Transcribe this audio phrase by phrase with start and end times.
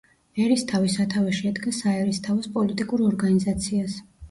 [0.45, 4.03] ერისთავი სათავეში ედგა საერისთავოს პოლიტიკურ ორგანიზაციას.